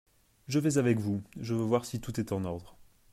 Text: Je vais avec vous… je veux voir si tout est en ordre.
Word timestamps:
Je 0.47 0.57
vais 0.57 0.79
avec 0.79 0.97
vous… 0.97 1.21
je 1.39 1.53
veux 1.53 1.61
voir 1.63 1.85
si 1.85 2.01
tout 2.01 2.19
est 2.19 2.31
en 2.31 2.43
ordre. 2.43 2.75